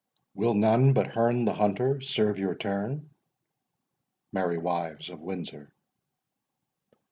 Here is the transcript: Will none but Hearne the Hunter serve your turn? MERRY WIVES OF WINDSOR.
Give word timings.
Will 0.33 0.55
none 0.55 0.93
but 0.93 1.11
Hearne 1.11 1.45
the 1.45 1.53
Hunter 1.53 2.01
serve 2.01 2.39
your 2.39 2.55
turn? 2.55 3.11
MERRY 4.33 4.57
WIVES 4.57 5.09
OF 5.11 5.19
WINDSOR. 5.19 5.71